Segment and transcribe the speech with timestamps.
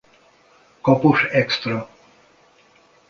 [0.85, 1.77] Kapos Extra.